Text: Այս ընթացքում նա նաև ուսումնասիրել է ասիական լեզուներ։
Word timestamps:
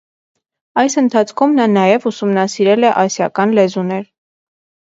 Այս 0.83 0.95
ընթացքում 1.01 1.53
նա 1.59 1.67
նաև 1.73 2.07
ուսումնասիրել 2.13 2.89
է 2.89 2.91
ասիական 3.05 3.55
լեզուներ։ 3.59 4.05